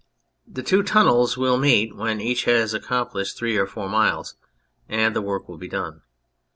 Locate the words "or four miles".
3.55-4.33